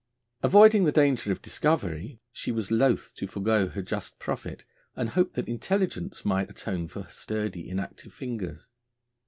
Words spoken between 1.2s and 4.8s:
of discovery, she was loth to forego her just profit,